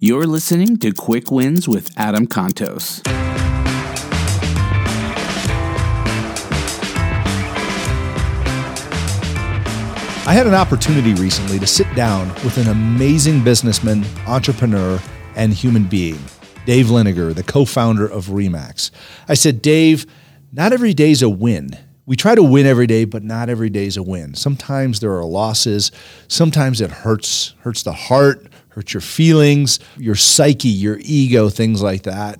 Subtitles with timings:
[0.00, 3.04] You're listening to Quick Wins with Adam Contos.
[10.24, 15.00] I had an opportunity recently to sit down with an amazing businessman, entrepreneur,
[15.34, 16.20] and human being,
[16.64, 18.92] Dave Liniger, the co founder of Remax.
[19.26, 20.06] I said, Dave,
[20.52, 21.76] not every day's a win.
[22.06, 24.34] We try to win every day, but not every day's a win.
[24.34, 25.90] Sometimes there are losses.
[26.28, 28.46] Sometimes it hurts, hurts the heart,
[28.78, 32.36] hurts your feelings, your psyche, your ego, things like that.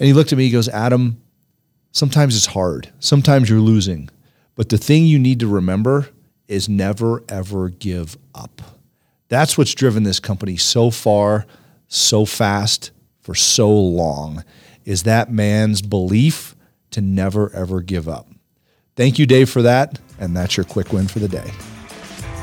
[0.00, 1.22] And he looked at me, he goes, Adam,
[1.92, 2.90] sometimes it's hard.
[2.98, 4.10] Sometimes you're losing.
[4.56, 6.08] But the thing you need to remember
[6.48, 8.60] is never, ever give up.
[9.28, 11.46] That's what's driven this company so far,
[11.86, 14.42] so fast, for so long,
[14.84, 16.56] is that man's belief
[16.90, 18.26] to never, ever give up.
[18.96, 20.00] Thank you, Dave, for that.
[20.18, 21.52] And that's your quick win for the day.